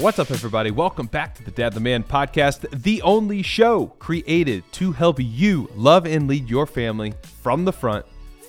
[0.00, 0.70] What's up, everybody?
[0.70, 5.70] Welcome back to the Dad the Man podcast, the only show created to help you
[5.76, 8.06] love and lead your family from the front,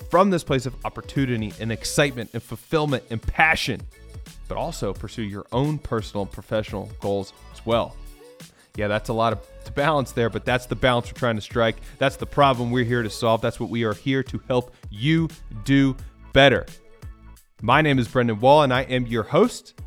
[0.10, 3.82] from this place of opportunity and excitement and fulfillment and passion,
[4.48, 7.98] but also pursue your own personal and professional goals as well.
[8.78, 11.42] Yeah, that's a lot of to balance there, but that's the balance we're trying to
[11.42, 11.76] strike.
[11.98, 13.42] That's the problem we're here to solve.
[13.42, 15.28] That's what we are here to help you
[15.66, 15.98] do
[16.32, 16.66] better.
[17.62, 19.81] My name is Brendan Wall, and I am your host.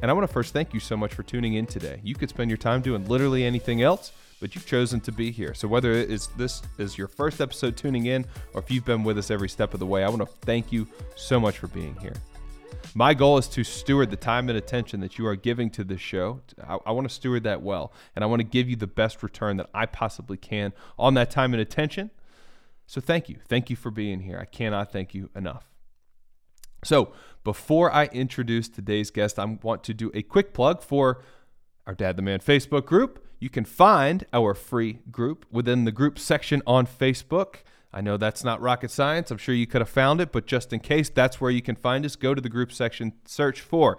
[0.00, 2.00] And I want to first thank you so much for tuning in today.
[2.02, 5.54] You could spend your time doing literally anything else, but you've chosen to be here.
[5.54, 8.24] So whether it is this is your first episode tuning in,
[8.54, 10.72] or if you've been with us every step of the way, I want to thank
[10.72, 12.14] you so much for being here.
[12.94, 16.00] My goal is to steward the time and attention that you are giving to this
[16.00, 16.40] show.
[16.62, 19.22] I, I want to steward that well, and I want to give you the best
[19.22, 22.10] return that I possibly can on that time and attention.
[22.86, 23.36] So thank you.
[23.48, 24.38] Thank you for being here.
[24.38, 25.71] I cannot thank you enough.
[26.84, 27.12] So,
[27.44, 31.22] before I introduce today's guest, I want to do a quick plug for
[31.86, 33.24] our Dad the Man Facebook group.
[33.38, 37.56] You can find our free group within the group section on Facebook.
[37.92, 39.30] I know that's not rocket science.
[39.30, 41.76] I'm sure you could have found it, but just in case, that's where you can
[41.76, 42.16] find us.
[42.16, 43.98] Go to the group section, search for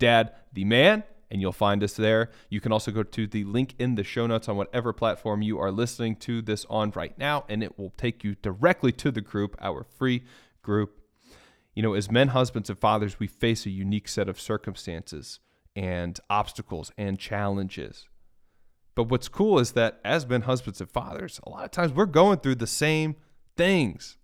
[0.00, 2.30] Dad the Man, and you'll find us there.
[2.48, 5.60] You can also go to the link in the show notes on whatever platform you
[5.60, 9.20] are listening to this on right now, and it will take you directly to the
[9.20, 10.24] group, our free
[10.62, 11.03] group
[11.74, 15.40] you know, as men, husbands, and fathers, we face a unique set of circumstances
[15.74, 18.06] and obstacles and challenges.
[18.94, 22.06] But what's cool is that as men, husbands, and fathers, a lot of times we're
[22.06, 23.16] going through the same
[23.56, 24.16] things.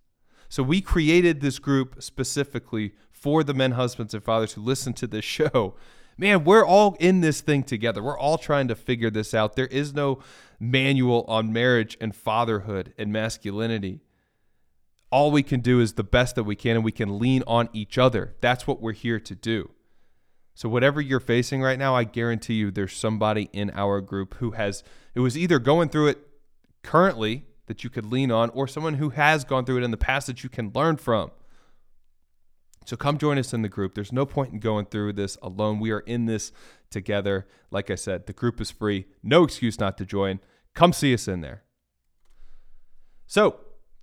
[0.47, 5.07] So we created this group specifically for the men, husbands, and fathers who listen to
[5.07, 5.75] this show.
[6.17, 8.01] Man, we're all in this thing together.
[8.01, 9.55] We're all trying to figure this out.
[9.55, 10.19] There is no
[10.59, 14.01] manual on marriage and fatherhood and masculinity
[15.11, 17.69] all we can do is the best that we can and we can lean on
[17.73, 18.35] each other.
[18.41, 19.71] That's what we're here to do.
[20.55, 24.51] So whatever you're facing right now, I guarantee you there's somebody in our group who
[24.51, 24.83] has
[25.13, 26.19] it was either going through it
[26.83, 29.97] currently that you could lean on or someone who has gone through it in the
[29.97, 31.31] past that you can learn from.
[32.85, 33.93] So come join us in the group.
[33.93, 35.79] There's no point in going through this alone.
[35.79, 36.51] We are in this
[36.89, 37.47] together.
[37.69, 39.05] Like I said, the group is free.
[39.21, 40.39] No excuse not to join.
[40.73, 41.63] Come see us in there.
[43.27, 43.59] So,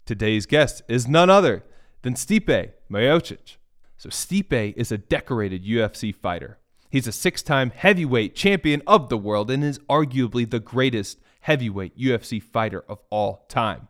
[0.08, 1.64] Today's guest is none other
[2.00, 3.56] than Stipe Miocic.
[3.98, 6.56] So Stipe is a decorated UFC fighter.
[6.88, 12.42] He's a six-time heavyweight champion of the world and is arguably the greatest heavyweight UFC
[12.42, 13.88] fighter of all time.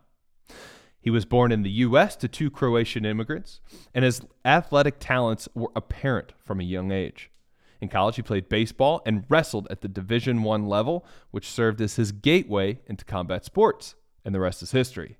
[0.99, 2.17] He was born in the U.S.
[2.17, 3.61] to two Croatian immigrants,
[3.93, 7.31] and his athletic talents were apparent from a young age.
[7.79, 11.95] In college, he played baseball and wrestled at the Division One level, which served as
[11.95, 15.15] his gateway into combat sports, and the rest is history.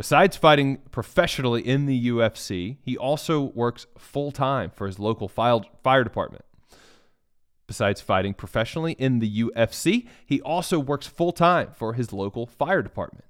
[0.00, 6.04] Besides fighting professionally in the UFC, he also works full time for his local fire
[6.04, 6.46] department.
[7.66, 12.80] Besides fighting professionally in the UFC, he also works full time for his local fire
[12.80, 13.26] department.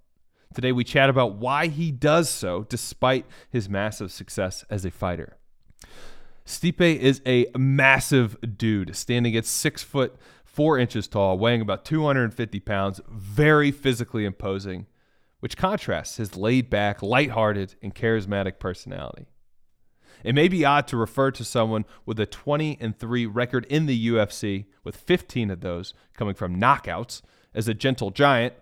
[0.55, 5.39] Today, we chat about why he does so despite his massive success as a fighter.
[6.47, 10.15] Stipe is a massive dude, standing at six foot
[10.45, 14.87] four inches tall, weighing about 250 pounds, very physically imposing
[15.41, 19.27] which contrasts his laid back, light-hearted, and charismatic personality.
[20.23, 23.87] It may be odd to refer to someone with a 20 and 3 record in
[23.87, 27.23] the UFC, with 15 of those coming from knockouts,
[27.55, 28.55] as a gentle giant,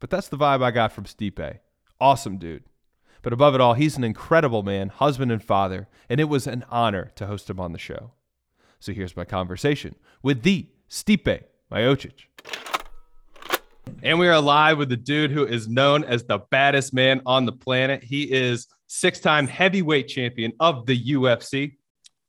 [0.00, 1.60] but that's the vibe I got from Stipe.
[2.00, 2.64] Awesome dude.
[3.22, 6.64] But above it all, he's an incredible man, husband and father, and it was an
[6.68, 8.12] honor to host him on the show.
[8.80, 12.26] So here's my conversation with the Stipe Miocic.
[14.02, 17.46] And we are live with the dude who is known as the baddest man on
[17.46, 18.04] the planet.
[18.04, 21.76] He is six time heavyweight champion of the UFC.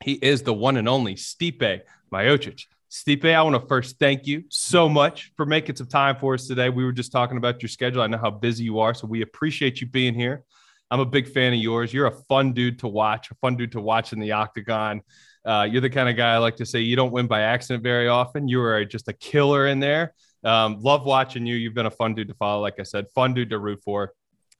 [0.04, 2.64] He is the one and only Stipe Miocic.
[2.90, 6.48] Stipe, I want to first thank you so much for making some time for us
[6.48, 6.70] today.
[6.70, 8.02] We were just talking about your schedule.
[8.02, 10.44] I know how busy you are, so we appreciate you being here.
[10.90, 11.94] I'm a big fan of yours.
[11.94, 15.02] You're a fun dude to watch, a fun dude to watch in the octagon.
[15.44, 17.84] Uh, you're the kind of guy I like to say you don't win by accident
[17.84, 18.48] very often.
[18.48, 20.14] You are just a killer in there.
[20.46, 21.56] Um, love watching you.
[21.56, 24.14] You've been a fun dude to follow, like I said, fun dude to root for.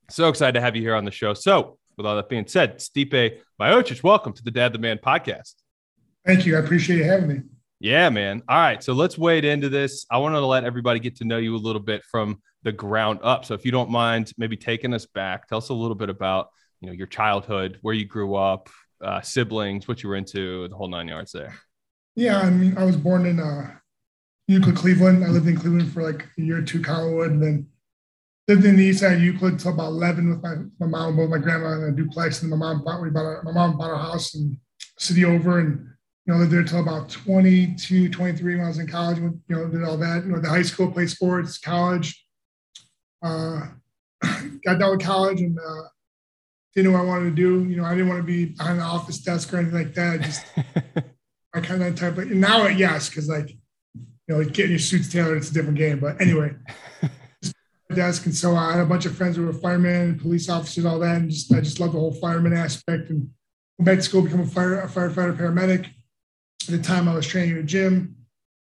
[0.10, 1.34] So excited to have you here on the show.
[1.34, 5.54] So, with all that being said, Stipe Miocic, welcome to the Dad the Man podcast.
[6.26, 6.58] Thank you.
[6.58, 7.42] I appreciate you having me.
[7.80, 8.42] Yeah, man.
[8.50, 8.84] All right.
[8.84, 10.06] So let's wade into this.
[10.10, 13.20] I wanted to let everybody get to know you a little bit from the ground
[13.22, 13.46] up.
[13.46, 16.50] So if you don't mind maybe taking us back, tell us a little bit about,
[16.82, 18.70] you know, your childhood, where you grew up,
[19.04, 21.54] uh, siblings, what you were into, the whole nine yards there.
[22.16, 22.40] Yeah.
[22.40, 23.76] I mean, I was born in uh,
[24.48, 25.24] Euclid, Cleveland.
[25.24, 27.68] I lived in Cleveland for like a year or two, Collinwood, and then
[28.48, 31.30] lived in the east side of Euclid until about 11 with my, my mom, both
[31.30, 32.42] my grandma in a duplex.
[32.42, 34.60] And my mom bought, we bought a, my mom bought a house in
[35.00, 35.90] city over and
[36.26, 39.68] you know, lived there until about 22, 23 when I was in college, you know,
[39.68, 42.26] did all that, you know, the high school, played sports, college,
[43.24, 43.62] uh,
[44.64, 45.88] got done with college and uh,
[46.76, 47.70] didn't know what I wanted to do.
[47.70, 50.22] You know, I didn't want to be behind the office desk or anything like that.
[50.22, 50.46] Just
[51.54, 53.56] I kind of type, but now, yes, because like,
[54.28, 56.00] you know, getting your suits tailored, it's a different game.
[56.00, 56.56] But anyway,
[57.94, 58.26] desk.
[58.26, 61.00] And so I had a bunch of friends who were firemen, and police officers, all
[61.00, 61.18] that.
[61.18, 63.30] And just, I just love the whole fireman aspect and
[63.78, 65.88] went back to school, become a fire, a firefighter, paramedic.
[66.68, 68.16] At the time I was training in a gym,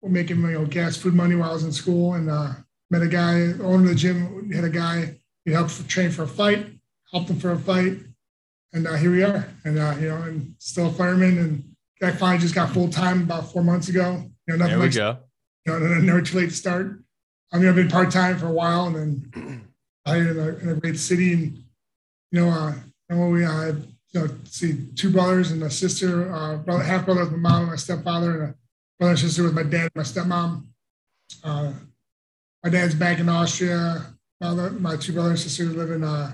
[0.02, 2.54] making, you know, gas food money while I was in school and uh,
[2.90, 6.28] met a guy, owner of the gym, had a guy he helped train for a
[6.28, 6.68] fight,
[7.12, 7.98] helped him for a fight.
[8.72, 9.52] And uh, here we are.
[9.66, 13.24] And, uh, you know, I'm still a fireman and I finally just got full time
[13.24, 14.24] about four months ago.
[14.48, 15.18] You know, nothing there we like, go.
[15.70, 17.00] You know, never too late to start.
[17.52, 18.96] I mean, I've been part time for a while, and
[19.34, 19.68] then
[20.06, 21.64] I in a, in a great city, and
[22.32, 22.74] you know, uh,
[23.10, 23.74] and we uh,
[24.12, 27.62] you know, see two brothers and a sister, uh, brother, half brother with my mom
[27.62, 28.56] and my stepfather, and a
[28.98, 30.64] brother and sister with my dad and my stepmom.
[31.44, 31.74] Uh,
[32.64, 34.06] my dad's back in Austria.
[34.42, 36.34] My, my two brothers and sisters live in uh,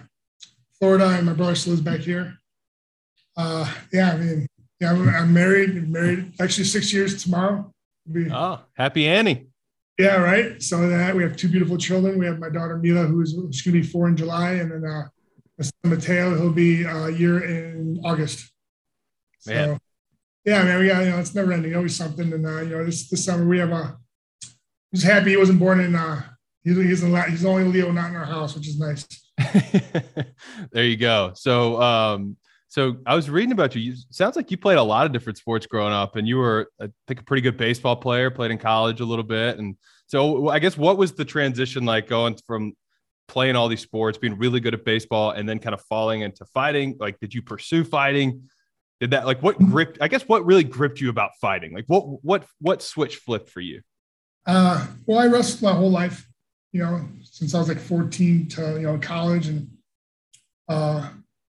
[0.79, 2.37] Florida, and my brother still lives back here.
[3.35, 4.47] Uh, yeah, I mean,
[4.79, 5.89] yeah, I'm, I'm married.
[5.89, 7.73] Married actually six years tomorrow.
[8.31, 9.47] Oh, happy Annie!
[9.97, 10.61] Yeah, right.
[10.61, 12.19] So that we have two beautiful children.
[12.19, 15.03] We have my daughter Mila, who's going to be four in July, and then uh,
[15.57, 18.51] my son Mateo, he'll be a year in August.
[19.39, 19.79] So, man.
[20.43, 21.75] yeah, man, we got you know it's never ending.
[21.75, 23.97] Always something, and uh, you know this this summer we have a.
[24.93, 25.95] Just happy he wasn't born in.
[25.95, 26.21] Uh,
[26.63, 29.07] he's he's in, he's the only Leo not in our house, which is nice.
[30.71, 31.31] there you go.
[31.35, 32.37] So um,
[32.75, 33.79] so I was reading about you.
[33.79, 36.69] You sounds like you played a lot of different sports growing up, and you were,
[36.81, 38.29] I think, a pretty good baseball player.
[38.29, 39.77] Played in college a little bit, and
[40.07, 42.73] so I guess what was the transition like going from
[43.29, 46.43] playing all these sports, being really good at baseball, and then kind of falling into
[46.47, 46.97] fighting?
[46.99, 48.49] Like, did you pursue fighting?
[48.99, 49.99] Did that like what gripped?
[50.01, 51.73] I guess what really gripped you about fighting?
[51.73, 53.83] Like, what what what switch flipped for you?
[54.45, 56.27] Uh, well, I wrestled my whole life,
[56.73, 59.69] you know, since I was like 14 to you know college, and
[60.67, 61.07] uh,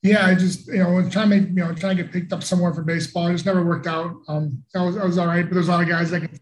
[0.01, 2.43] yeah, I just you know trying to make, you know trying to get picked up
[2.43, 3.27] somewhere for baseball.
[3.27, 4.15] It just never worked out.
[4.27, 6.39] Um, I was I was all right, but there's a lot of guys that can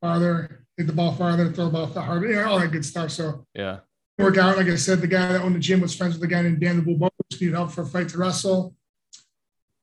[0.00, 3.10] farther, hit the ball farther, throw the ball farther, you know, all that good stuff.
[3.10, 3.80] So yeah,
[4.18, 4.56] work out.
[4.56, 6.60] Like I said, the guy that owned the gym was friends with the guy named
[6.60, 8.74] Dan the Bull Bobish, needed help for a fight to wrestle.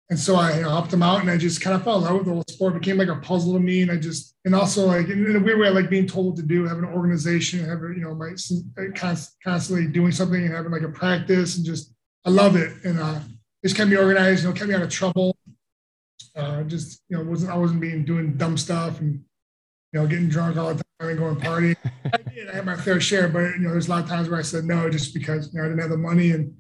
[0.10, 2.04] And so I you know, helped him out, and I just kind of fell in
[2.04, 2.76] love with the whole sport.
[2.76, 5.40] It became like a puzzle to me, and I just and also like in, a
[5.40, 8.16] weird way, I like being told what to do, having an organization, having you know
[8.16, 8.34] my
[9.44, 11.94] constantly doing something, and having like a practice, and just
[12.28, 13.20] I love it, and uh,
[13.64, 14.44] just kept me organized.
[14.44, 15.38] You know, kept me out of trouble.
[16.36, 19.24] Uh, just you know, wasn't I wasn't being doing dumb stuff and
[19.94, 21.76] you know getting drunk all the time and going party.
[22.06, 22.50] I did.
[22.50, 24.44] I had my fair share, but you know, there's a lot of times where I
[24.44, 26.54] said no just because you know I didn't have the money and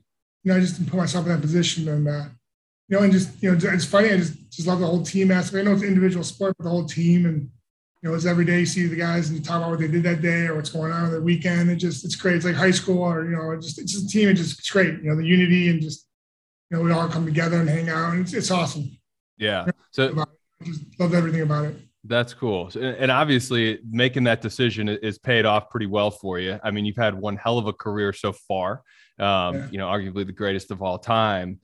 [0.43, 2.07] you know I just didn't put myself in that position and.
[2.07, 2.25] Uh,
[2.89, 4.11] you know, and just you know, it's funny.
[4.11, 5.59] I just just love the whole team aspect.
[5.59, 7.49] I know it's individual sport, but the whole team, and
[8.07, 9.87] you know, it's every day you see the guys and you talk about what they
[9.89, 11.69] did that day or what's going on on the weekend.
[11.69, 12.37] It just it's great.
[12.37, 14.29] It's like high school or you know, it's just it's just a team.
[14.29, 14.93] It's just it's great.
[15.03, 16.07] You know, the unity and just
[16.69, 18.13] you know we all come together and hang out.
[18.13, 18.97] And it's it's awesome.
[19.37, 19.65] Yeah.
[19.91, 20.23] So
[20.61, 21.75] I just love everything about it.
[22.05, 22.71] That's cool.
[22.79, 26.57] And obviously, making that decision is paid off pretty well for you.
[26.63, 28.83] I mean, you've had one hell of a career so far.
[29.19, 29.67] Um, yeah.
[29.71, 31.59] You know, arguably the greatest of all time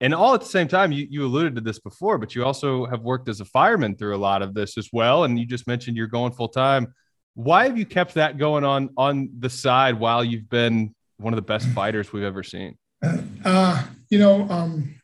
[0.00, 2.86] and all at the same time you, you alluded to this before but you also
[2.86, 5.24] have worked as a fireman through a lot of this as well.
[5.24, 6.94] And you just mentioned you're going full time.
[7.34, 11.36] Why have you kept that going on on the side while you've been one of
[11.36, 12.76] the best fighters we've ever seen?
[13.42, 14.94] Uh, you know um,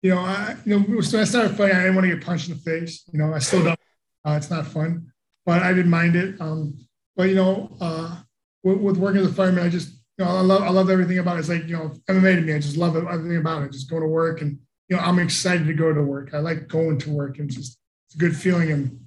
[0.00, 2.48] you know I, you know when I started fighting I didn't want to get punched
[2.48, 3.04] in the face.
[3.12, 3.78] You know I still don't.
[4.24, 5.12] Uh, it's not fun
[5.44, 6.40] but I didn't mind it.
[6.40, 6.78] Um,
[7.16, 8.16] but you know uh,
[8.62, 11.18] with, with working as a fireman I just you know, I love I love everything
[11.18, 11.40] about it.
[11.40, 12.54] It's like you know, MMA to me.
[12.54, 13.72] I just love everything about it.
[13.72, 16.34] Just go to work, and you know, I'm excited to go to work.
[16.34, 18.70] I like going to work, and just it's a good feeling.
[18.70, 19.00] And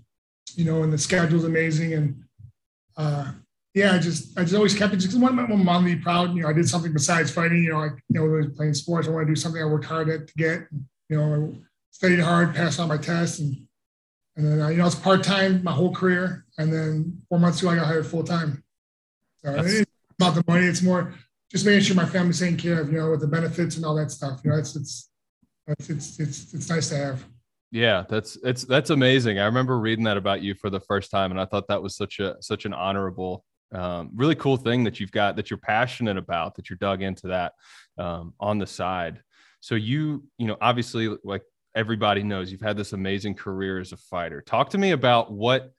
[0.55, 1.93] you know, and the schedule's amazing.
[1.93, 2.24] And
[2.97, 3.31] uh,
[3.74, 4.97] yeah, I just I just always kept it.
[4.97, 6.35] Just want my mom to be proud.
[6.35, 7.63] You know, I did something besides fighting.
[7.63, 9.07] You know, I you know, was playing sports.
[9.07, 10.62] I want to do something I worked hard at to get.
[11.09, 11.57] You know, I
[11.91, 13.55] studied hard, passed all my tests, and
[14.38, 16.45] and then uh, you know, it's part time my whole career.
[16.57, 18.63] And then four months ago, I got hired full time.
[19.43, 19.85] So
[20.19, 20.65] about the money.
[20.65, 21.13] It's more
[21.51, 23.95] just making sure my family's taken care of, you know, with the benefits and all
[23.95, 24.41] that stuff.
[24.43, 25.10] You know, it's it's
[25.67, 27.25] it's it's it's, it's nice to have.
[27.72, 29.39] Yeah, that's it's that's amazing.
[29.39, 31.95] I remember reading that about you for the first time, and I thought that was
[31.95, 33.43] such a such an honorable,
[33.74, 37.27] um, really cool thing that you've got that you're passionate about, that you're dug into
[37.27, 37.53] that
[37.98, 39.22] um, on the side.
[39.60, 41.41] So you, you know, obviously, like
[41.75, 44.41] everybody knows, you've had this amazing career as a fighter.
[44.41, 45.72] Talk to me about what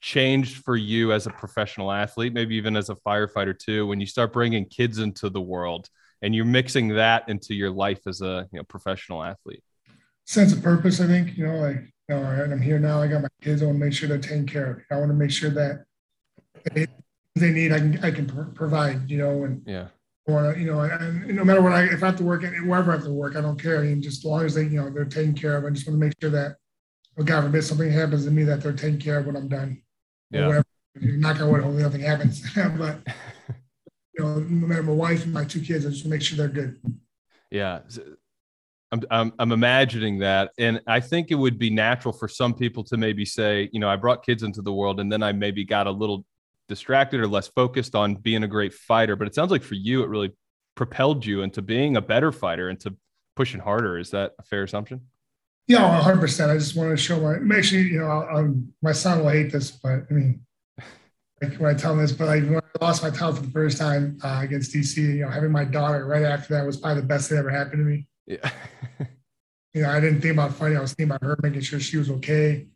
[0.00, 4.06] changed for you as a professional athlete, maybe even as a firefighter too, when you
[4.06, 5.88] start bringing kids into the world
[6.22, 9.62] and you're mixing that into your life as a you know, professional athlete?
[10.26, 11.36] Sense of purpose, I think.
[11.36, 13.00] You know, like know, and I'm here now.
[13.00, 13.62] I got my kids.
[13.62, 14.80] I want to make sure they're taken care of.
[14.90, 15.84] I want to make sure that
[16.74, 16.86] they,
[17.36, 19.10] they need, I can, I can provide.
[19.10, 19.88] You know, and yeah,
[20.26, 22.96] or you know, and no matter what I, if I have to work, wherever I
[22.96, 23.78] have to work, I don't care.
[23.78, 25.64] I mean, just as long as they, you know, they're taken care of.
[25.64, 26.56] I just want to make sure that,
[27.18, 29.82] oh God forbid something happens to me, that they're taken care of when I'm done.
[30.30, 30.46] Yeah.
[30.46, 30.66] Whatever.
[30.96, 32.42] Knock on wood, hopefully nothing happens.
[32.54, 33.00] but
[34.14, 36.48] you know, no matter my wife and my two kids, I just make sure they're
[36.48, 36.80] good.
[37.50, 37.80] Yeah.
[38.92, 40.50] I'm, I'm, I'm imagining that.
[40.58, 43.88] And I think it would be natural for some people to maybe say, you know,
[43.88, 46.24] I brought kids into the world and then I maybe got a little
[46.68, 49.16] distracted or less focused on being a great fighter.
[49.16, 50.32] But it sounds like for you, it really
[50.74, 52.96] propelled you into being a better fighter and to
[53.36, 53.98] pushing harder.
[53.98, 55.02] Is that a fair assumption?
[55.70, 56.50] Yeah, 100%.
[56.50, 59.70] I just want to show my, actually, you know, um, my son will hate this,
[59.70, 60.40] but I mean,
[61.40, 63.52] like when I tell him this, but like when I lost my title for the
[63.52, 67.02] first time uh, against DC, you know, having my daughter right after that was probably
[67.02, 68.08] the best thing that ever happened to me.
[68.26, 68.50] Yeah.
[69.72, 70.76] you know, I didn't think about fighting.
[70.76, 72.66] I was thinking about her, making sure she was okay.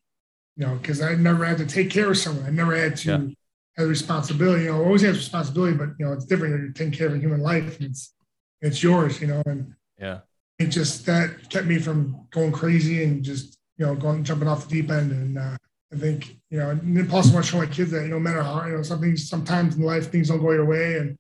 [0.57, 2.47] You know, because I never had to take care of someone.
[2.47, 3.35] I never had to yeah.
[3.77, 4.65] have responsibility.
[4.65, 6.63] You know, always has responsibility, but you know, it's different.
[6.63, 7.81] You're taking care of a human life.
[7.81, 8.15] And it's
[8.61, 9.21] it's yours.
[9.21, 10.21] You know, and yeah,
[10.59, 14.69] it just that kept me from going crazy and just you know going jumping off
[14.69, 15.39] the deep end and.
[15.39, 15.57] uh
[15.93, 18.21] I think, you know, and I want to show my kids that, you know, no
[18.21, 21.17] matter how, you know, something, sometimes in life things don't go your way and, you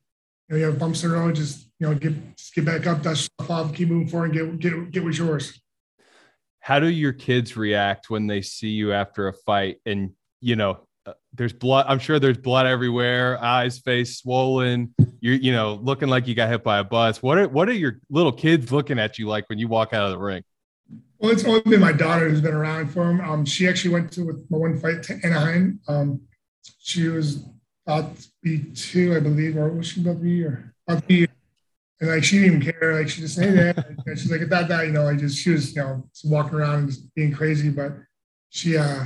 [0.48, 3.00] know, you have bumps in the road, just, you know, get, just get back up,
[3.02, 5.60] dust stuff off, keep moving forward and get, get, get what's yours.
[6.58, 10.10] How do your kids react when they see you after a fight and,
[10.40, 10.88] you know,
[11.34, 11.86] there's blood.
[11.88, 14.94] I'm sure there's blood everywhere, eyes, face swollen.
[15.20, 17.22] You're, you know, looking like you got hit by a bus.
[17.22, 20.04] What are, what are your little kids looking at you like when you walk out
[20.04, 20.42] of the ring?
[21.18, 23.20] Well, it's only been my daughter who's been around for him.
[23.20, 25.80] Um, she actually went to with my one fight to Anaheim.
[25.88, 26.20] Um,
[26.78, 27.44] she was
[27.86, 31.06] about to be two, I believe, or was she about to be or about to
[31.06, 31.28] be?
[32.00, 32.98] And like she didn't even care.
[32.98, 33.86] Like she just said that.
[34.18, 36.90] she's like, at that, that, you know, I just she was, you know, walking around
[36.90, 37.70] and being crazy.
[37.70, 37.92] But
[38.50, 39.04] she, uh,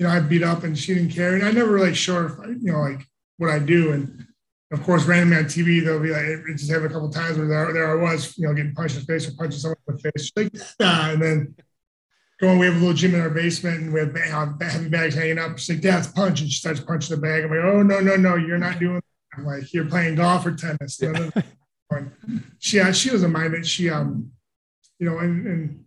[0.00, 1.34] you know, I beat up and she didn't care.
[1.34, 3.92] And I never really sure if I, you know, like what I do.
[3.92, 4.26] And
[4.72, 7.46] of course, randomly on TV, they'll be like, it just happened a couple times where
[7.46, 9.94] there, there I was, you know, getting punched in the face or punching someone in
[9.94, 10.24] the face.
[10.24, 11.10] She's like, nah.
[11.10, 11.54] And then
[12.40, 14.16] going, we have a little gym in our basement and we have
[14.62, 15.58] heavy bags hanging up.
[15.58, 16.40] She's like, Dad's punch.
[16.40, 17.44] And she starts punching the bag.
[17.44, 19.04] I'm like, oh, no, no, no, you're not doing that.
[19.36, 20.98] I'm like, you're playing golf or tennis.
[20.98, 21.28] Yeah.
[22.58, 23.66] she, uh, she doesn't mind it.
[23.66, 24.30] She, um,
[24.98, 25.84] you know, and, and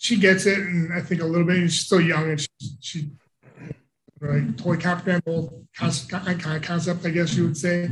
[0.00, 0.58] she gets it.
[0.58, 2.48] And I think a little bit, she's still young and she,
[2.80, 3.10] she
[4.18, 4.56] right?
[4.56, 7.90] Totally comprehend the whole concept, I guess you would say.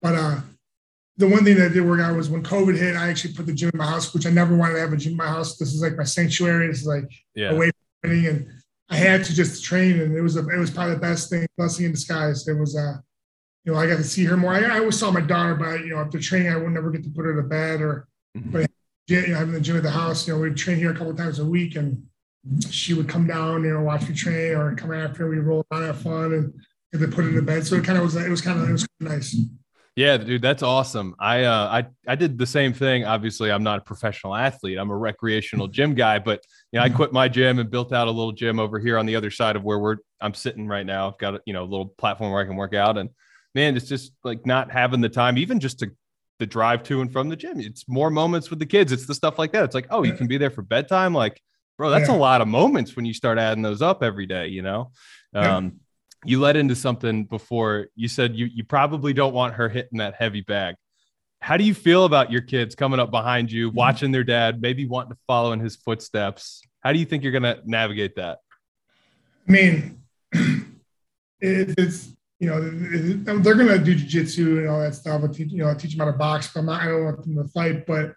[0.00, 0.40] But uh,
[1.18, 3.52] the one thing that did work out was when COVID hit, I actually put the
[3.52, 5.58] gym in my house, which I never wanted to have a gym in my house.
[5.58, 6.68] This is like my sanctuary.
[6.68, 7.50] This is like yeah.
[7.50, 8.48] away from training, and
[8.88, 11.46] I had to just train, and it was a, it was probably the best thing,
[11.58, 12.48] blessing in disguise.
[12.48, 12.96] It was uh,
[13.64, 14.54] you know, I got to see her more.
[14.54, 17.04] I, I always saw my daughter, but you know, after training, I would never get
[17.04, 18.50] to put her to bed or, mm-hmm.
[18.50, 18.69] but
[19.10, 21.14] you know, having the gym at the house, you know, we'd train here a couple
[21.14, 22.02] times a week, and
[22.70, 25.28] she would come down, you know, watch me train or come after.
[25.28, 26.54] We roll around, have fun, and
[26.92, 27.66] they put it in bed.
[27.66, 29.36] So it kind of was, it was kind of, it was nice.
[29.96, 31.14] Yeah, dude, that's awesome.
[31.18, 33.04] I uh, I I did the same thing.
[33.04, 34.78] Obviously, I'm not a professional athlete.
[34.78, 38.06] I'm a recreational gym guy, but you know, I quit my gym and built out
[38.06, 40.86] a little gym over here on the other side of where we're I'm sitting right
[40.86, 41.08] now.
[41.08, 43.10] I've got a, you know a little platform where I can work out, and
[43.54, 45.90] man, it's just like not having the time, even just to
[46.40, 47.60] the drive to and from the gym.
[47.60, 48.90] It's more moments with the kids.
[48.90, 49.62] It's the stuff like that.
[49.62, 51.14] It's like, oh, you can be there for bedtime.
[51.14, 51.40] Like
[51.80, 52.14] bro, that's yeah.
[52.14, 54.90] a lot of moments when you start adding those up every day, you know?
[55.34, 55.70] Um, yeah.
[56.26, 60.14] You led into something before you said you, you probably don't want her hitting that
[60.14, 60.74] heavy bag.
[61.40, 63.78] How do you feel about your kids coming up behind you, mm-hmm.
[63.78, 66.60] watching their dad, maybe wanting to follow in his footsteps?
[66.80, 68.40] How do you think you're going to navigate that?
[69.48, 70.02] I mean,
[71.40, 72.58] it's, you know,
[73.38, 75.22] they're going to do jujitsu and all that stuff.
[75.22, 77.04] I teach, you know, I teach them how to box, but I'm not, I don't
[77.04, 78.14] want them to fight, but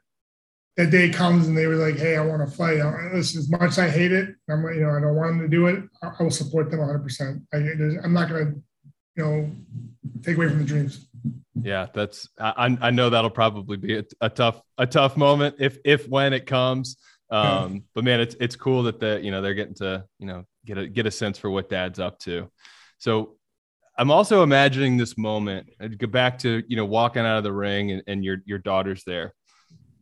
[0.77, 2.77] that day comes and they were like, "Hey, I want to fight."
[3.13, 5.47] Listen, as much as I hate it, I'm you know I don't want them to
[5.47, 5.83] do it.
[6.01, 7.03] I will support them 100.
[7.03, 8.61] percent I'm not going to,
[9.15, 9.51] you know,
[10.23, 11.07] take away from the dreams.
[11.53, 15.77] Yeah, that's I I know that'll probably be a, a tough a tough moment if
[15.85, 16.97] if when it comes.
[17.29, 17.79] Um, yeah.
[17.93, 20.79] but man, it's it's cool that the you know they're getting to you know get
[20.79, 22.49] a get a sense for what dad's up to.
[22.97, 23.35] So
[23.97, 25.69] I'm also imagining this moment.
[25.79, 28.59] I'd go back to you know walking out of the ring and, and your your
[28.59, 29.33] daughter's there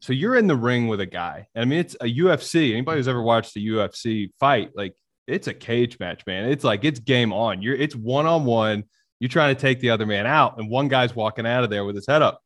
[0.02, 1.48] so you're in the ring with a guy.
[1.56, 2.74] I mean, it's a UFC.
[2.74, 4.96] Anybody who's ever watched a UFC fight, like
[5.28, 6.50] it's a cage match, man.
[6.50, 7.62] It's like it's game on.
[7.62, 8.86] You're it's one on one.
[9.20, 11.86] You're trying to take the other man out, and one guy's walking out of there
[11.86, 12.42] with his head up.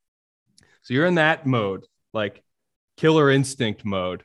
[0.81, 2.43] So you're in that mode, like
[2.97, 4.23] killer instinct mode.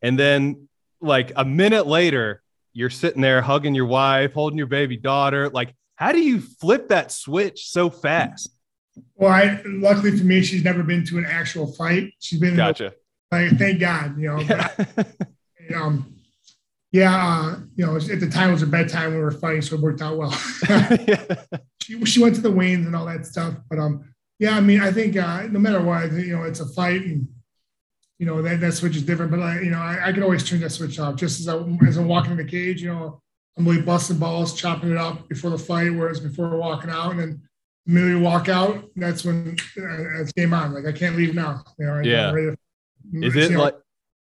[0.00, 0.68] And then,
[1.02, 2.42] like a minute later,
[2.72, 5.50] you're sitting there hugging your wife, holding your baby daughter.
[5.50, 8.50] Like, how do you flip that switch so fast?
[9.16, 12.12] Well, I luckily for me, she's never been to an actual fight.
[12.20, 12.94] She's been gotcha.
[13.30, 14.40] Like, thank God, you know.
[14.40, 14.68] Yeah.
[15.66, 16.14] But, um,
[16.92, 19.10] Yeah, uh, you know, at the time it was her bedtime.
[19.10, 20.30] when We were fighting, so it worked out well.
[21.82, 24.04] she, she went to the weigh-ins and all that stuff, but um,
[24.38, 27.26] yeah, I mean, I think uh, no matter what, you know, it's a fight, and
[28.18, 29.30] you know that, that switch is different.
[29.30, 31.16] But I, you know, I, I can always turn that switch off.
[31.16, 33.22] Just as I as I'm walking in the cage, you know,
[33.56, 37.20] I'm really busting balls, chopping it up before the fight, whereas before walking out, and
[37.20, 37.42] then
[37.86, 40.74] immediately walk out, that's when it's game on.
[40.74, 41.62] Like I can't leave now.
[41.78, 42.32] You know, yeah.
[42.32, 42.56] To,
[43.12, 43.76] is it like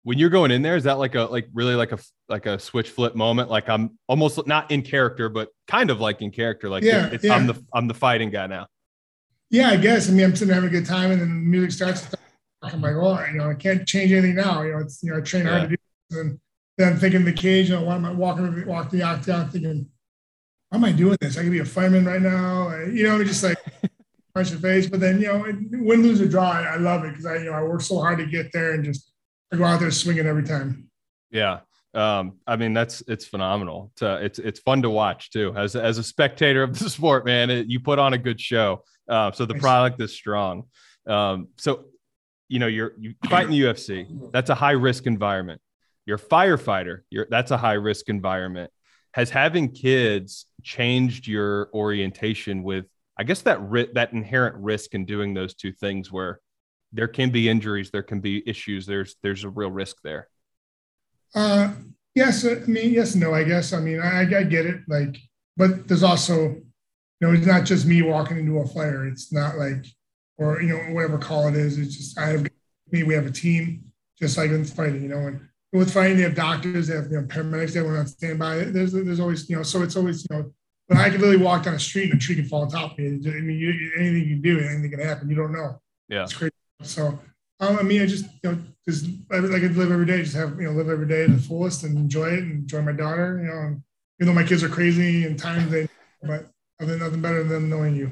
[0.03, 0.75] when you're going in there?
[0.75, 3.49] Is that like a like really like a like a switch flip moment?
[3.49, 6.69] Like I'm almost not in character, but kind of like in character.
[6.69, 7.33] Like yeah, it's, yeah.
[7.33, 8.67] I'm the I'm the fighting guy now.
[9.49, 10.09] Yeah, I guess.
[10.09, 12.07] I mean, I'm sitting having a good time, and then the music starts.
[12.63, 14.63] I'm like, well, you know, I can't change anything now.
[14.63, 15.75] You know, it's you know, I train hard to do.
[16.09, 16.19] This.
[16.19, 16.39] And
[16.79, 17.69] I'm thinking the cage.
[17.69, 19.49] You know, why am I walking walking the octagon?
[19.49, 19.87] Thinking,
[20.69, 21.37] why am I doing this?
[21.37, 22.75] I could be a fireman right now.
[22.85, 23.57] You know, just like
[24.35, 24.87] punch your face.
[24.87, 27.53] But then you know, win, lose, or draw, I, love it because I you know
[27.53, 29.11] I work so hard to get there and just
[29.53, 30.89] I go out there swinging every time.
[31.31, 31.59] Yeah.
[31.93, 33.91] Um, I mean, that's it's phenomenal.
[33.93, 35.53] It's, uh, it's it's fun to watch too.
[35.55, 38.83] As as a spectator of the sport, man, it, you put on a good show.
[39.07, 40.63] Uh, so the product is strong.
[41.07, 41.85] Um, so
[42.49, 44.31] you know you're you fight in the UFC.
[44.33, 45.61] That's a high risk environment.
[46.05, 46.99] You're a firefighter.
[47.09, 48.71] You're that's a high risk environment.
[49.13, 52.85] Has having kids changed your orientation with?
[53.17, 56.39] I guess that ri- that inherent risk in doing those two things, where
[56.91, 58.85] there can be injuries, there can be issues.
[58.85, 60.27] There's there's a real risk there.
[61.33, 61.73] Uh,
[62.13, 63.33] yes, I mean yes, no.
[63.33, 64.81] I guess I mean I, I get it.
[64.87, 65.17] Like,
[65.57, 66.57] but there's also
[67.19, 69.07] you know, it's not just me walking into a fire.
[69.07, 69.85] It's not like,
[70.37, 71.77] or you know, whatever call it is.
[71.77, 72.43] It's just I have
[72.91, 73.03] me.
[73.03, 73.85] We have a team,
[74.19, 75.01] just like in fighting.
[75.01, 77.97] You know, and with fighting, they have doctors, they have you know, paramedics, they want
[77.97, 78.65] on standby.
[78.65, 80.51] There's there's always you know, so it's always you know.
[80.87, 82.91] But I could literally walk down a street and a tree can fall on top
[82.91, 83.07] of me.
[83.07, 85.29] I mean, you, anything you can do, anything can happen.
[85.29, 85.81] You don't know.
[86.09, 86.53] Yeah, it's crazy.
[86.83, 87.19] So,
[87.59, 90.59] um, I mean, I just you know, just like I live every day, just have
[90.59, 93.39] you know, live every day to the fullest and enjoy it and enjoy my daughter.
[93.41, 93.81] You know, and,
[94.21, 95.89] even though my kids are crazy and times they,
[96.23, 96.47] but
[96.79, 98.11] I think nothing better than knowing you.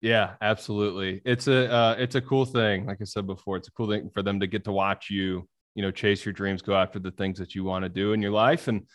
[0.00, 1.22] Yeah, absolutely.
[1.24, 2.86] It's a uh, it's a cool thing.
[2.86, 5.48] Like I said before, it's a cool thing for them to get to watch you,
[5.78, 8.20] you know, chase your dreams, go after the things that you want to do in
[8.20, 8.66] your life.
[8.66, 8.88] And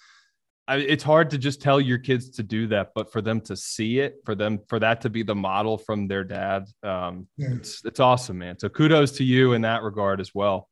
[0.67, 3.55] I, it's hard to just tell your kids to do that, but for them to
[3.55, 7.53] see it, for them for that to be the model from their dad, um, yeah.
[7.53, 8.59] it's it's awesome, man.
[8.59, 10.67] So kudos to you in that regard as well.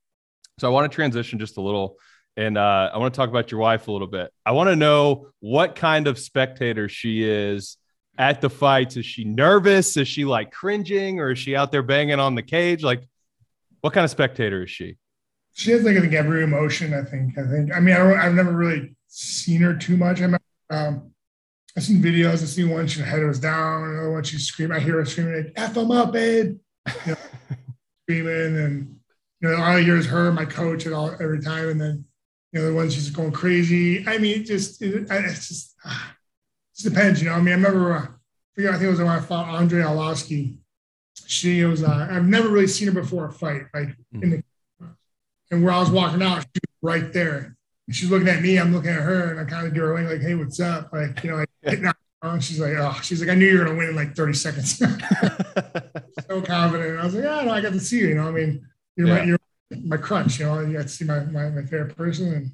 [0.60, 1.96] So I want to transition just a little,
[2.36, 4.34] and uh, I want to talk about your wife a little bit.
[4.46, 7.78] I want to know what kind of spectator she is
[8.18, 8.98] at the fights?
[8.98, 9.96] Is she nervous?
[9.96, 12.84] Is she like cringing or is she out there banging on the cage?
[12.84, 13.08] Like,
[13.80, 14.98] what kind of spectator is she?
[15.54, 16.94] She has like I think every emotion.
[16.94, 17.38] I think.
[17.38, 17.76] I think.
[17.76, 20.22] I mean, I I've never really seen her too much.
[20.22, 20.38] I
[20.70, 21.12] um,
[21.76, 22.42] I've seen videos.
[22.42, 24.78] I've seen one she head was down, another one she screaming.
[24.78, 26.58] I hear her screaming like "F them up, babe,"
[27.06, 27.18] you know,
[28.04, 29.00] screaming, and
[29.42, 31.70] you know all I hear is her, my coach, and all every time.
[31.70, 32.06] And then
[32.54, 34.08] you know the one she's going crazy.
[34.08, 35.76] I mean, it just it, it's just.
[35.84, 36.16] Ah,
[36.78, 37.36] it depends, you know.
[37.36, 38.08] I mean, I remember, uh,
[38.58, 40.58] I I think it was when I fought Andre Arlovski.
[41.28, 44.24] She was, uh, I've never really seen her before a fight, like mm.
[44.24, 44.44] in the,
[45.52, 47.56] and where I was walking out, she was right there.
[47.88, 49.92] And she's looking at me, I'm looking at her, and I kind of give her
[49.92, 50.92] a wink, like, hey, what's up?
[50.94, 53.78] Like, you know, like, and she's like, oh, she's like, I knew you were going
[53.78, 54.78] to win in like 30 seconds.
[56.30, 57.00] so confident.
[57.00, 58.10] I was like, yeah, no, I got to see you.
[58.10, 59.16] You know, I mean, you're, yeah.
[59.16, 59.40] my, you're
[59.86, 62.34] my crutch, you know, I got to see my, my, my favorite person.
[62.34, 62.46] And,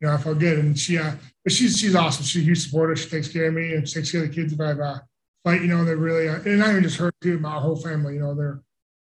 [0.00, 0.58] you know, I felt good.
[0.58, 1.12] And she, uh,
[1.44, 2.24] but she's she's awesome.
[2.24, 2.96] She's a huge supporter.
[2.96, 4.78] She takes care of me and she takes care of the kids if I have
[4.78, 5.02] a
[5.44, 5.60] fight.
[5.60, 8.14] You know, they're really, uh, and not even just her too, my whole family.
[8.14, 8.62] You know, they're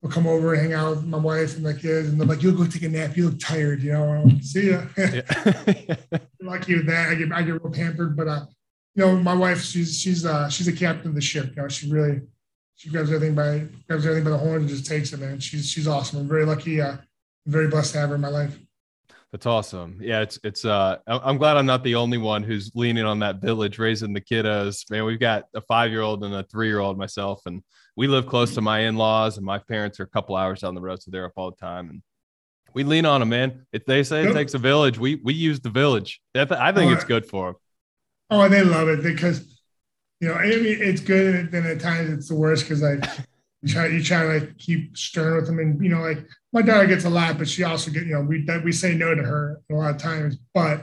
[0.03, 2.43] they'll come over and hang out with my wife and my kids, and they're like,
[2.43, 3.17] "You'll go take a nap.
[3.17, 4.83] You look tired." You know, see ya.
[6.41, 8.47] Lucky with that, I get I get real pampered, but uh,
[8.95, 11.53] you know, my wife, she's she's uh she's a captain of the ship.
[11.57, 12.23] You know, she really
[12.75, 15.39] she grabs everything by grabs everything by the horns and just takes it, man.
[15.41, 16.21] She's she's awesome.
[16.21, 16.81] I'm very lucky.
[16.81, 18.59] Uh, I'm very blessed to have her in my life.
[19.33, 19.99] That's awesome.
[20.03, 23.41] Yeah, it's it's uh I'm glad I'm not the only one who's leaning on that
[23.41, 24.91] village raising the kiddos.
[24.91, 27.63] Man, we've got a 5-year-old and a 3-year-old myself and
[27.97, 30.81] we live close to my in-laws and my parents are a couple hours down the
[30.81, 32.03] road so they're up all the time and
[32.75, 33.67] we lean on them, man.
[33.73, 36.21] If they say it takes a village, we we use the village.
[36.35, 37.57] I think oh, it's good for them.
[38.31, 39.61] Oh, and they love it because
[40.21, 43.05] you know, it's good and then at times it's the worst because like
[43.61, 46.63] you try you try to like keep stern with them and you know like my
[46.63, 49.23] daughter gets a lot, but she also get you know we we say no to
[49.23, 50.39] her a lot of times.
[50.55, 50.83] But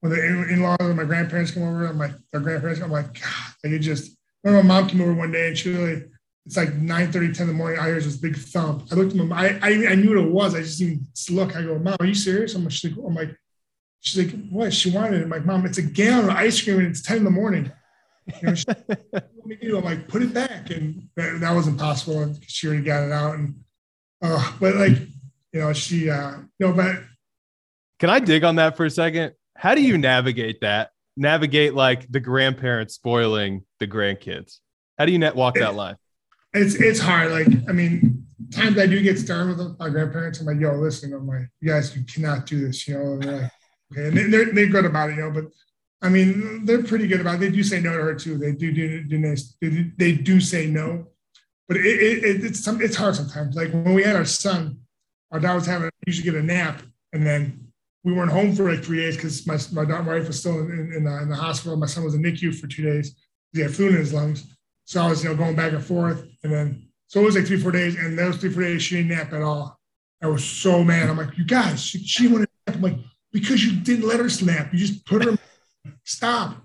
[0.00, 3.54] when the in-laws and my grandparents come over, I'm like their grandparents, I'm like God,
[3.64, 4.16] like it just.
[4.44, 6.04] Remember, my mom came over one day and she really,
[6.46, 7.78] it's like 9 30, 10 in the morning.
[7.80, 8.86] I hear this big thump.
[8.92, 10.54] I looked at my, I, I, I knew what it was.
[10.54, 11.56] I just didn't look.
[11.56, 12.54] I go, Mom, are you serious?
[12.54, 13.36] I'm like, I'm like,
[14.00, 14.72] she's like, what?
[14.72, 15.24] She wanted it.
[15.24, 17.72] I'm like, Mom, it's a gallon of ice cream and it's 10 in the morning.
[18.40, 18.64] You know, she,
[19.12, 20.70] I'm like, put it back.
[20.70, 22.20] And that, that was impossible.
[22.20, 23.34] And she already got it out.
[23.34, 23.56] And
[24.22, 24.98] uh, but like,
[25.52, 27.02] you know, she, uh, know, but
[27.98, 29.32] can I dig on that for a second?
[29.56, 30.90] How do you navigate that?
[31.16, 34.58] Navigate like the grandparents spoiling the grandkids.
[34.98, 35.96] How do you net walk that line?
[36.56, 37.30] It's it's hard.
[37.30, 40.40] Like I mean, times I do get stern with my grandparents.
[40.40, 42.86] I'm like, yo, listen, I'm like, you guys, you cannot do this.
[42.88, 43.52] You know, and they're like,
[43.92, 45.30] okay, and they're they're good about it, you know.
[45.30, 45.44] But
[46.02, 47.40] I mean, they're pretty good about it.
[47.40, 48.38] They do say no to her too.
[48.38, 51.06] They do do, do they, they do say no,
[51.68, 53.56] but it, it, it's some it's hard sometimes.
[53.56, 54.78] Like when we had our son,
[55.32, 57.66] our dad was having usually get a nap, and then
[58.04, 60.60] we weren't home for like three days because my my, daughter, my wife was still
[60.60, 61.76] in, in, uh, in, the hospital.
[61.76, 63.16] My son was in NICU for two days.
[63.52, 64.55] He had fluid in his lungs,
[64.86, 67.46] so I was you know going back and forth, and then so it was like
[67.46, 69.78] three four days, and those three four days she didn't nap at all.
[70.22, 71.10] I was so mad.
[71.10, 72.76] I'm like, you guys, she, she wanted to nap.
[72.76, 72.98] I'm like,
[73.32, 74.72] because you didn't let her snap.
[74.72, 75.36] You just put her
[76.04, 76.56] stop.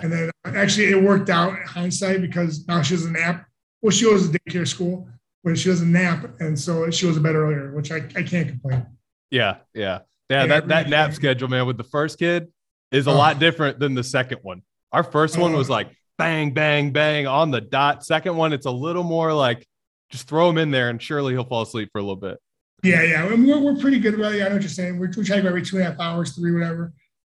[0.00, 3.46] And then uh, actually it worked out in hindsight because now she doesn't nap.
[3.82, 5.08] Well, she goes to daycare school,
[5.42, 6.40] but she doesn't nap.
[6.40, 8.86] And so she was to bed earlier, which I, I can't complain.
[9.30, 9.56] Yeah.
[9.74, 10.00] Yeah.
[10.28, 10.46] Yeah.
[10.46, 12.48] That, that nap schedule, man, with the first kid
[12.92, 13.16] is a oh.
[13.16, 14.62] lot different than the second one.
[14.92, 15.58] Our first one oh.
[15.58, 15.74] was oh.
[15.74, 18.04] like bang, bang, bang on the dot.
[18.04, 19.66] Second one, it's a little more like
[20.10, 22.38] just throw him in there and surely he'll fall asleep for a little bit.
[22.82, 23.26] Yeah, yeah.
[23.26, 24.42] We're, we're pretty good about it.
[24.42, 24.98] I know what you're saying.
[24.98, 26.92] We're, we try every two and a half hours, three, whatever.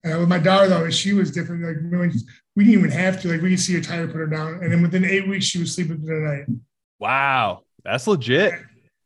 [0.05, 1.63] Uh, with my daughter though, she was different.
[1.63, 2.13] Like
[2.57, 3.29] we didn't even have to.
[3.29, 5.61] Like we could see her tired, put her down, and then within eight weeks she
[5.61, 6.47] was sleeping through the night.
[6.99, 8.55] Wow, that's legit.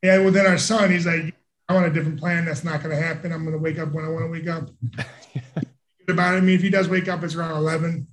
[0.02, 0.18] Yeah.
[0.20, 1.34] Well, then our son, he's like,
[1.68, 2.46] I want a different plan.
[2.46, 3.30] That's not going to happen.
[3.30, 4.70] I'm going to wake up when I want to wake up.
[6.08, 6.38] about it.
[6.38, 8.06] I mean, if he does wake up, it's around eleven.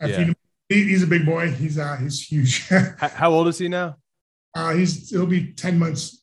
[0.00, 0.32] Yeah.
[0.70, 1.50] He, he's a big boy.
[1.50, 2.68] He's uh, he's huge.
[2.98, 3.96] How old is he now?
[4.54, 6.22] Uh, he's he'll be ten months.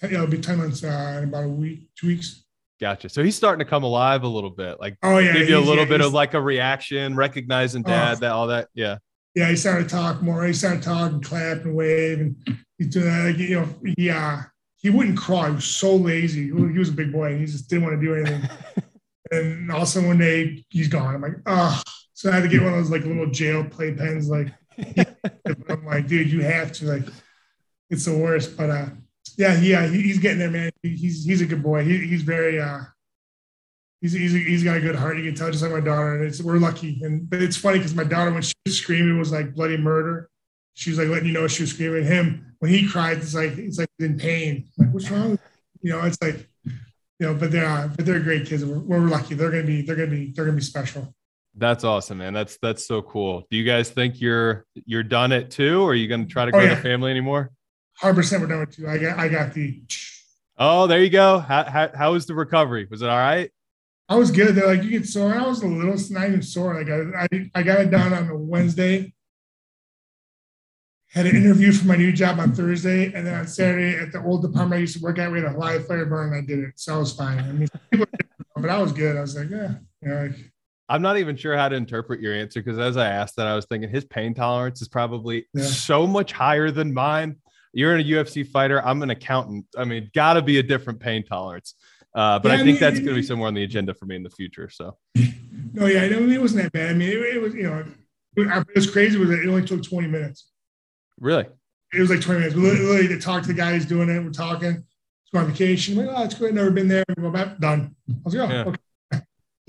[0.00, 2.44] Yeah, It'll be ten months uh, in about a week, two weeks.
[2.80, 3.08] Gotcha.
[3.08, 4.78] So he's starting to come alive a little bit.
[4.78, 7.90] Like, oh yeah, give you a little yeah, bit of like a reaction, recognizing oh.
[7.90, 8.68] dad, that all that.
[8.74, 8.98] Yeah.
[9.34, 10.44] Yeah, he started to talk more.
[10.44, 12.36] He started to talk and clap and wave, and
[12.78, 13.24] he's doing that.
[13.26, 14.44] Like, you know, yeah,
[14.76, 15.46] he wouldn't crawl.
[15.46, 16.46] He was so lazy.
[16.46, 18.48] He was a big boy, and he just didn't want to do anything.
[19.32, 21.14] and all of a sudden, one day, he's gone.
[21.14, 21.82] I'm like, oh.
[22.18, 24.28] So I had to get one of those like little jail play pens.
[24.28, 24.48] Like,
[25.68, 26.86] I'm like, dude, you have to.
[26.86, 27.04] Like,
[27.90, 28.56] it's the worst.
[28.56, 28.86] But uh,
[29.36, 30.72] yeah, yeah, he's getting there, man.
[30.82, 31.84] He's he's a good boy.
[31.84, 32.80] He, he's very uh,
[34.00, 35.16] he's he's he's got a good heart.
[35.16, 36.16] You can tell, just like my daughter.
[36.16, 37.00] And it's we're lucky.
[37.04, 40.28] And but it's funny because my daughter, when she was screaming, was like bloody murder.
[40.74, 42.02] She was like letting you know she was screaming.
[42.02, 44.66] Him when he cried, it's like it's like in pain.
[44.76, 45.38] Like what's wrong?
[45.82, 48.64] You know, it's like you know, but they're uh, but they're great kids.
[48.64, 49.36] We're, we're lucky.
[49.36, 51.14] They're gonna be they're gonna be they're gonna be special.
[51.58, 52.32] That's awesome, man.
[52.32, 53.46] That's that's so cool.
[53.50, 56.50] Do you guys think you're you're done at two, or are you gonna try to
[56.50, 56.74] oh, grow oh, yeah.
[56.74, 57.50] the family anymore?
[57.96, 58.88] hundred percent we're done with two.
[58.88, 59.82] I got I got the.
[60.56, 61.38] Oh, there you go.
[61.38, 62.86] How, how, how was the recovery?
[62.90, 63.50] Was it all right?
[64.08, 64.54] I was good.
[64.54, 65.32] They're like, you get sore.
[65.32, 66.82] I was a little, not even sore.
[66.82, 69.14] Like I, I, I got it done on a Wednesday.
[71.10, 74.22] Had an interview for my new job on Thursday, and then on Saturday at the
[74.22, 76.32] old department I used to work at, we had a live fire burn.
[76.32, 77.38] And I did it, so I was fine.
[77.38, 77.68] I mean,
[78.56, 79.16] but I was good.
[79.16, 80.52] I was like, yeah, you know, like,
[80.88, 83.54] I'm not even sure how to interpret your answer because as I asked that, I
[83.54, 85.64] was thinking his pain tolerance is probably yeah.
[85.64, 87.36] so much higher than mine
[87.72, 88.84] you're a UFC fighter.
[88.84, 89.66] I'm an accountant.
[89.76, 91.74] I mean, got to be a different pain tolerance.
[92.14, 93.94] Uh, but yeah, I, I think mean, that's going to be somewhere on the agenda
[93.94, 94.68] for me in the future.
[94.70, 94.96] So,
[95.72, 96.90] no, yeah, I mean, it wasn't that bad.
[96.90, 97.84] I mean, it, it was, you know,
[98.36, 100.50] it was crazy was that it only took 20 minutes.
[101.20, 101.46] Really?
[101.92, 102.56] It was like 20 minutes.
[102.56, 104.22] We literally to talk to the guy who's doing it.
[104.22, 104.72] We're talking.
[104.72, 105.96] Let's go on vacation.
[105.96, 106.54] Like, oh, it's good.
[106.54, 107.04] Never been there.
[107.08, 107.58] We go back.
[107.58, 107.94] Done.
[108.08, 108.64] I was like, oh, yeah.
[108.64, 108.78] okay.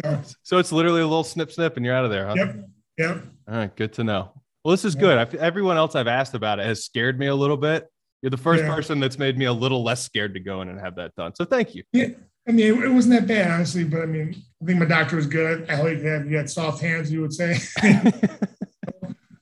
[0.03, 2.35] So, so, it's literally a little snip, snip, and you're out of there, huh?
[2.37, 2.55] Yep.
[2.97, 3.25] Yep.
[3.47, 3.75] All right.
[3.75, 4.31] Good to know.
[4.63, 5.17] Well, this is good.
[5.17, 7.87] I, everyone else I've asked about it has scared me a little bit.
[8.21, 8.75] You're the first yeah.
[8.75, 11.33] person that's made me a little less scared to go in and have that done.
[11.35, 11.83] So thank you.
[11.93, 12.09] Yeah.
[12.47, 15.15] I mean, it, it wasn't that bad, honestly, but I mean, I think my doctor
[15.15, 15.69] was good.
[15.69, 17.57] I hope you had, you had soft hands, you would say.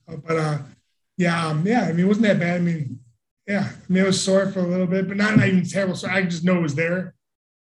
[0.06, 0.58] but uh,
[1.16, 2.56] yeah, um, yeah, I mean, it wasn't that bad.
[2.56, 3.00] I mean,
[3.46, 5.96] yeah, I mean, it was sore for a little bit, but not, not even terrible.
[5.96, 7.14] So I just know it was there.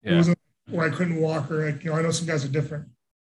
[0.02, 0.12] Yeah.
[0.12, 0.35] It wasn't
[0.70, 2.86] where I couldn't walk or like, you know, I know some guys are different.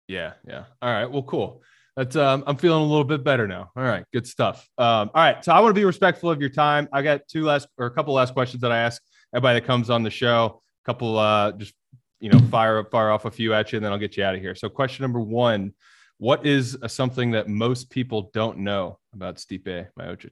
[0.07, 0.33] Yeah.
[0.47, 0.65] Yeah.
[0.81, 1.09] All right.
[1.09, 1.63] Well, cool.
[1.95, 3.71] That's um, I'm feeling a little bit better now.
[3.75, 4.67] All right, good stuff.
[4.77, 6.89] Um, all right, so I want to be respectful of your time.
[6.91, 9.01] I got two last or a couple last questions that I ask
[9.33, 10.61] everybody that comes on the show.
[10.83, 11.73] A couple, uh, just
[12.19, 14.35] you know, fire fire off a few at you, and then I'll get you out
[14.35, 14.55] of here.
[14.55, 15.73] So, question number one:
[16.17, 20.31] What is a, something that most people don't know about Stipe Miocic?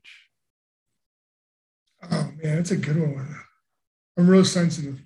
[2.11, 3.37] Oh man, that's a good one.
[4.17, 5.01] I'm real sensitive.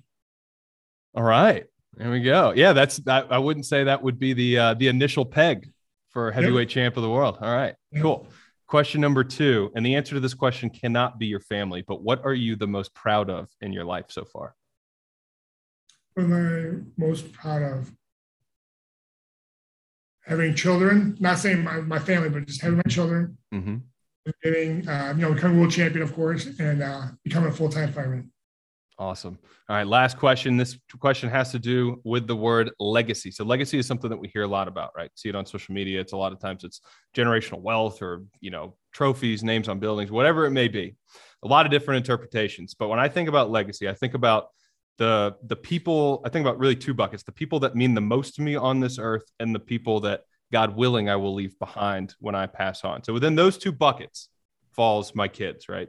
[1.14, 1.66] All right,
[1.98, 2.52] there we go.
[2.54, 5.68] Yeah, that's I, I wouldn't say that would be the uh, the initial peg
[6.10, 6.74] for heavyweight yep.
[6.74, 7.38] champ of the world.
[7.40, 8.02] All right, yep.
[8.02, 8.28] cool.
[8.68, 12.24] Question number two, and the answer to this question cannot be your family, but what
[12.24, 14.54] are you the most proud of in your life so far?
[16.14, 17.90] What am I most proud of?
[20.26, 23.76] Having children, not saying my, my family, but just having my children, mm-hmm.
[24.44, 27.90] getting, uh, you know, becoming world champion, of course, and uh, becoming a full time
[27.90, 28.30] fireman.
[29.00, 29.38] Awesome.
[29.68, 30.56] All right, last question.
[30.56, 33.30] This question has to do with the word legacy.
[33.30, 35.10] So legacy is something that we hear a lot about, right?
[35.14, 36.00] See it on social media.
[36.00, 36.80] It's a lot of times it's
[37.16, 40.96] generational wealth or, you know, trophies, names on buildings, whatever it may be.
[41.44, 42.74] A lot of different interpretations.
[42.74, 44.48] But when I think about legacy, I think about
[44.96, 48.34] the the people, I think about really two buckets, the people that mean the most
[48.34, 52.16] to me on this earth and the people that God willing I will leave behind
[52.18, 53.04] when I pass on.
[53.04, 54.28] So within those two buckets
[54.72, 55.88] falls my kids, right?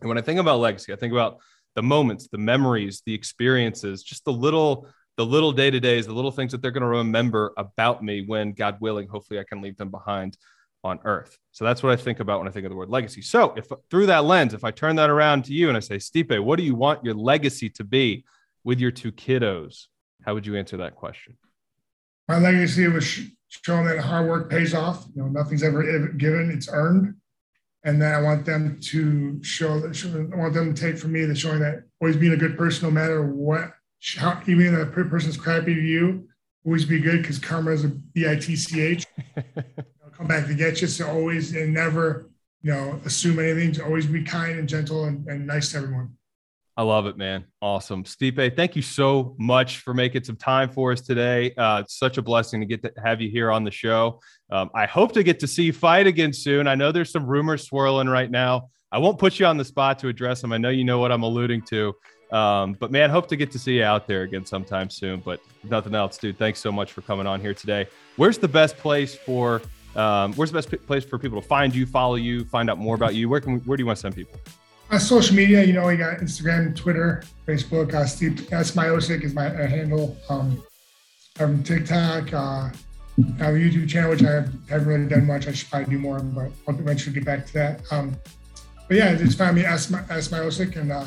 [0.00, 1.38] And when I think about legacy, I think about
[1.74, 4.86] the moments, the memories, the experiences, just the little
[5.18, 8.24] the little day to days, the little things that they're going to remember about me
[8.26, 10.38] when God willing, hopefully I can leave them behind
[10.84, 11.36] on earth.
[11.52, 13.22] So that's what I think about when I think of the word legacy.
[13.22, 15.96] So if through that lens, if I turn that around to you and I say,
[15.96, 18.24] Stipe, what do you want your legacy to be
[18.64, 19.86] with your two kiddos?
[20.24, 21.36] How would you answer that question?
[22.28, 25.04] My legacy was showing that hard work pays off.
[25.14, 27.14] You know, nothing's ever given; it's earned
[27.84, 31.24] and then I want them to show that I want them to take from me
[31.24, 33.72] the showing that always being a good person, no matter what,
[34.16, 36.28] how, even if a person's crappy to you,
[36.64, 39.06] always be good because karma is a B I T C H.
[40.16, 40.86] come back to get you.
[40.86, 42.30] So always and never,
[42.62, 43.72] you know, assume anything.
[43.72, 46.16] To always be kind and gentle and, and nice to everyone.
[46.76, 47.44] I love it, man.
[47.60, 48.04] Awesome.
[48.04, 51.54] Stipe, thank you so much for making some time for us today.
[51.54, 54.20] Uh, it's such a blessing to get to have you here on the show.
[54.50, 56.66] Um, I hope to get to see you fight again soon.
[56.66, 58.70] I know there's some rumors swirling right now.
[58.90, 60.52] I won't put you on the spot to address them.
[60.52, 61.94] I know you know what I'm alluding to.
[62.30, 65.20] Um, but man, hope to get to see you out there again sometime soon.
[65.20, 66.38] But nothing else, dude.
[66.38, 67.86] Thanks so much for coming on here today.
[68.16, 69.60] Where's the best place for
[69.94, 72.94] um, where's the best place for people to find you, follow you, find out more
[72.94, 73.28] about you?
[73.28, 74.40] Where can we, where do you want to send people?
[74.92, 77.94] On social media, you know, we got Instagram, Twitter, Facebook.
[77.94, 80.18] Uh, Stipe Miocic is my uh, handle.
[80.28, 80.62] Um,
[81.40, 82.30] I'm TikTok.
[82.30, 82.72] Uh, I
[83.38, 85.48] have a YouTube channel, which I haven't really done much.
[85.48, 87.80] I should probably do more, but I'll eventually get back to that.
[87.90, 88.14] Um,
[88.86, 91.06] but yeah, just find me as Miocic and uh,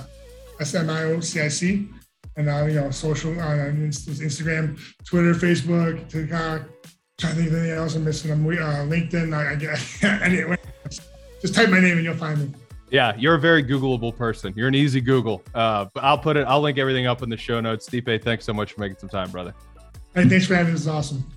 [0.60, 1.88] S-M-I-O-C-I-C.
[2.38, 6.62] And uh, you know, social uh, Instagram, Twitter, Facebook, TikTok.
[6.62, 6.70] I'm
[7.20, 8.32] trying to think of anything else I'm missing.
[8.32, 9.32] I'm uh, LinkedIn.
[9.32, 10.58] I, I get anyway.
[11.40, 12.60] Just type my name and you'll find me.
[12.96, 14.54] Yeah, you're a very Googleable person.
[14.56, 15.44] You're an easy Google.
[15.54, 16.48] Uh, but I'll put it.
[16.48, 17.90] I'll link everything up in the show notes.
[17.90, 19.54] Stipe, thanks so much for making some time, brother.
[20.14, 20.88] Hey, thanks for having us.
[20.88, 21.30] Awesome.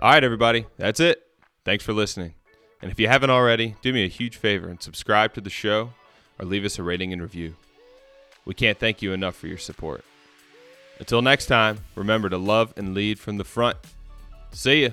[0.00, 0.66] All right, everybody.
[0.76, 1.24] That's it.
[1.64, 2.34] Thanks for listening.
[2.82, 5.90] And if you haven't already, do me a huge favor and subscribe to the show
[6.36, 7.54] or leave us a rating and review.
[8.44, 10.04] We can't thank you enough for your support.
[10.98, 13.78] Until next time, remember to love and lead from the front.
[14.50, 14.90] See ya.